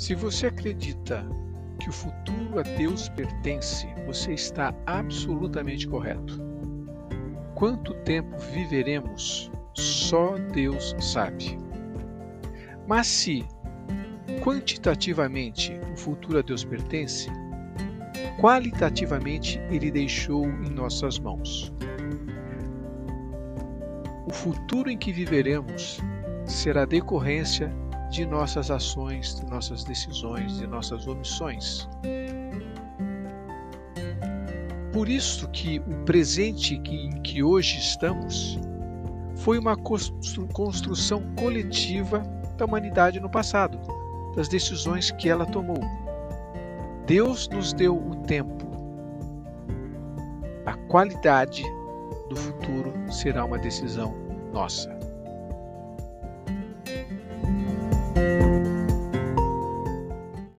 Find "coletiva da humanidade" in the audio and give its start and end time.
41.36-43.20